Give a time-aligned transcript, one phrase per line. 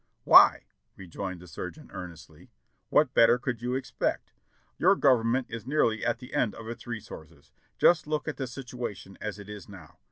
[0.23, 0.63] "Why,"
[0.95, 2.49] rejoined the surgeon earnestly,
[2.89, 4.33] "what better could you expect?
[4.79, 7.51] Your Government is nearly at the end of its re sources.
[7.77, 9.99] Just look at the situation as it is now.